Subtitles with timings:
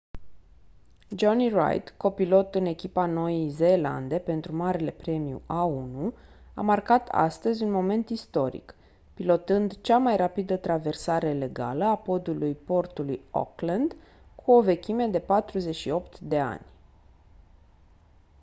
[1.17, 6.13] jonny reid copilot în echipa noii zeelande pentru marele premiu a1
[6.55, 8.75] a marcat astăzi un moment istoric
[9.13, 13.95] pilotând cea mai rapidă traversare legală a podului portului auckland
[14.35, 16.65] cu o vechime de 48 de ani